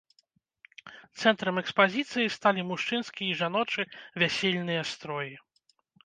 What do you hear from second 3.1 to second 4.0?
і жаночы